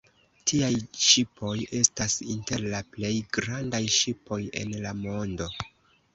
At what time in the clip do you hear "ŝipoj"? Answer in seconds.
1.07-1.57, 4.01-4.41